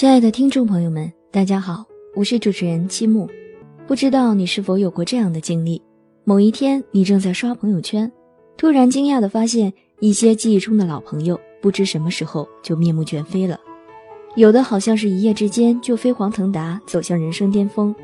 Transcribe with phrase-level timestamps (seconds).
[0.00, 1.84] 亲爱的听众朋友们，大家好，
[2.16, 3.28] 我是主持人七木。
[3.86, 5.78] 不知道你是否有过这样的经历：
[6.24, 8.10] 某一天，你正在刷朋友圈，
[8.56, 13.60] 突然惊讶地发现，一些记忆中的老朋友，不知什么时候就面目全非了。
[14.36, 17.94] 有的好像是一夜之间就飞黄腾达，走向人生巅峰；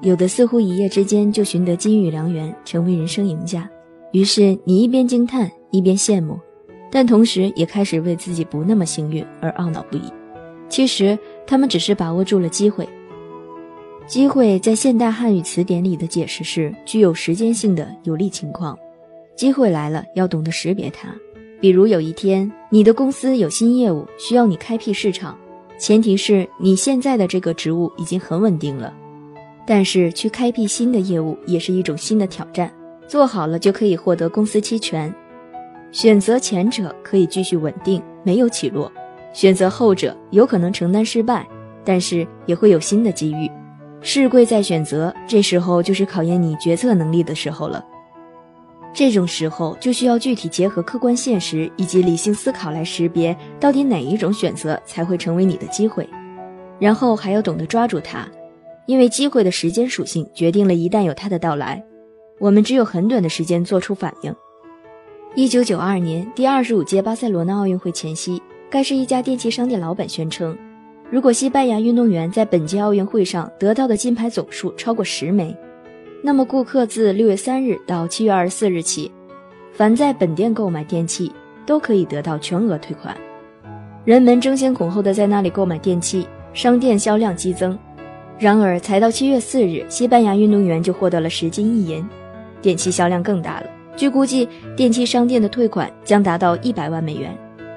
[0.00, 3.68] 有的似乎一夜之间就寻得金玉良缘，成为人生赢家。
[4.10, 6.40] 于是你一边惊叹，一边羡慕，
[6.90, 10.10] 但同时也开始为自己不那么幸运而懊恼不已。
[10.68, 12.88] 其实他们只是把握住了机会。
[14.06, 18.78] 机会在现代汉语词典里的解释是具有时间性的有利情况。
[19.34, 21.08] 机会来了，要懂得识别它。
[21.60, 25.36] 比如有一天，你的公司有新业务需要你开辟市场，
[25.78, 28.94] 前提是你现在的这个职务已经很稳定了。
[29.66, 32.72] 但是去开辟新的业务也是一种新的挑战，
[33.08, 35.12] 做好了就可以获得公司期权。
[35.90, 38.90] 选择前者可以继续稳定，没有起落。
[39.36, 41.46] 选择后者有可能承担失败，
[41.84, 43.50] 但是也会有新的机遇。
[44.00, 47.84] 事贵在选择，这时候就是考验你决策能力的时候了。
[48.94, 56.08] 这种时候就需要具体结合客观现实以及理性思考来识别，到底哪一种选择才会成为你的机会，
[56.78, 58.26] 然后还要懂得抓住它，
[58.86, 61.84] 因为机会的时间属性决定了一旦有它的到来，
[62.38, 64.34] 我们只有很短的时间做出反应。
[65.34, 68.40] 一九九二年第二十五届巴塞罗那奥运会前夕。
[68.68, 70.56] 该是一家电器商店老板宣称，
[71.10, 75.56] 如果西班牙运动员在本届奥运会上得到的金牌总数超过十枚，
[76.22, 79.10] 那么顾客自六月三日到七月二十四日起，
[79.72, 81.30] 凡在本店购买电器
[81.64, 83.16] 都可以得到全额退款。
[84.04, 87.78] 人们争先恐后的在那里购买电器，商店销量激增。
[88.38, 92.06] 然而，才到七月四日，西班牙运动员就获得了十金一银，
[92.60, 93.66] 电器销量更大了。
[93.96, 97.36] 据估计，电器商店的退款将达到一百万美元。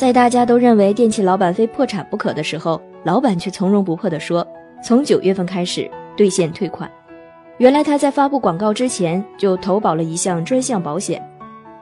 [0.00, 4.46] 在大家都认为电器老板非破产不可的时候，老板却从容不迫地说
[4.82, 6.90] ：“从九月份开始兑现退款。”
[7.60, 11.22] 原来他在发布广告之前就投保了一项专项保险，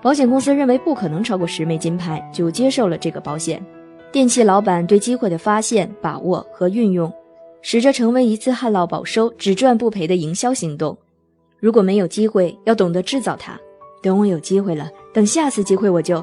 [0.03, 3.65] 保险公司认为不可能超过十枚金牌，就接受了这个保险。
[4.11, 7.13] 电器老板对机会的发现、把握和运用，
[7.63, 10.99] 使这成为一次旱涝保收、只赚不赔的营销行动。
[11.61, 13.57] 如果没有机会，要懂得制造它。
[14.03, 16.21] 等我有机会了，等下次机会我就。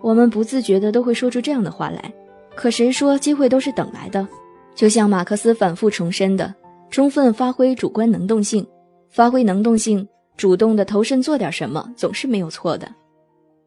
[0.00, 2.12] 我们不自觉的都会说出这样的话来，
[2.54, 4.26] 可谁说机会都是等来的？
[4.74, 6.54] 就像马克思反复重申的，
[6.90, 8.66] 充分发挥主观能动性，
[9.08, 12.94] 发挥能动性，主动的投身做点什么，总是没有错的。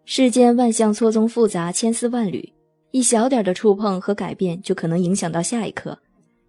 [0.06, 2.54] 世间万象错综复杂，千丝万缕，
[2.92, 5.98] 一小点的触碰和改变就可能影响到下一刻。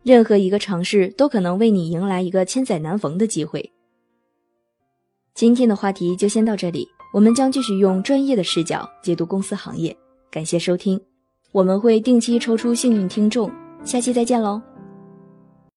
[0.03, 3.72] 任何一个尝试都可能为你迎来一个千载难逢的机会。
[5.34, 6.88] 今天的话题就先到这里。
[7.12, 9.94] 我们将继续用专业的视角解读公司行业。
[10.30, 10.98] 感谢收听，
[11.52, 13.50] 我们会定期抽出幸运听众，
[13.84, 14.60] 下期再见喽。